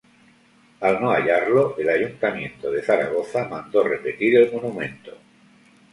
[0.87, 5.11] Al no hallarlo, el Ayuntamiento de Zaragoza mandó repetir el monumento.